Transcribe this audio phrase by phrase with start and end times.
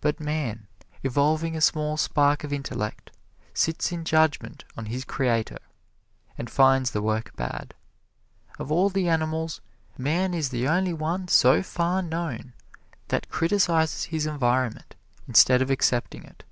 [0.00, 0.68] But man,
[1.02, 3.10] evolving a small spark of intellect,
[3.52, 5.58] sits in judgment on his Creator,
[6.38, 7.74] and finds the work bad.
[8.58, 9.60] Of all the animals,
[9.98, 12.54] man is the only one so far known
[13.08, 14.96] that criticizes his environment,
[15.28, 16.42] instead of accepting it.